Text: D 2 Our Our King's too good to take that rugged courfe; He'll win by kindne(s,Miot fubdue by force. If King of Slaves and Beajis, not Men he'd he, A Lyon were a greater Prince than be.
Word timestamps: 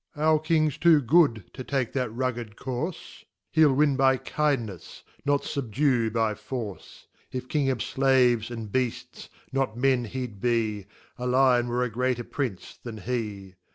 D 0.15 0.19
2 0.21 0.21
Our 0.21 0.31
Our 0.33 0.39
King's 0.39 0.77
too 0.79 0.99
good 0.99 1.51
to 1.53 1.63
take 1.63 1.93
that 1.93 2.11
rugged 2.11 2.55
courfe; 2.55 3.23
He'll 3.51 3.71
win 3.71 3.95
by 3.95 4.17
kindne(s,Miot 4.17 5.43
fubdue 5.43 6.11
by 6.11 6.33
force. 6.33 7.05
If 7.31 7.47
King 7.47 7.69
of 7.69 7.83
Slaves 7.83 8.49
and 8.49 8.71
Beajis, 8.71 9.29
not 9.51 9.77
Men 9.77 10.05
he'd 10.05 10.39
he, 10.41 10.87
A 11.19 11.27
Lyon 11.27 11.67
were 11.67 11.83
a 11.83 11.89
greater 11.91 12.23
Prince 12.23 12.79
than 12.81 13.03
be. 13.05 13.53